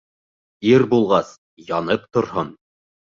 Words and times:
Ир 0.69 0.85
булғас, 0.93 1.29
янып 1.67 2.09
торһон! 2.19 2.51